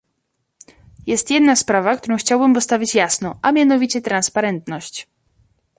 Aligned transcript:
Jest 1.07 1.31
jedna 1.31 1.55
sprawa, 1.55 1.97
którą 1.97 2.17
chciałbym 2.17 2.53
postawić 2.53 2.95
jasno, 2.95 3.39
a 3.41 3.51
mianowicie 3.51 4.01
transparentność 4.01 5.07